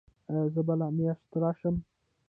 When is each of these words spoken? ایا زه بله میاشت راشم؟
ایا 0.29 0.43
زه 0.53 0.61
بله 0.67 0.87
میاشت 0.97 1.29
راشم؟ 1.41 1.75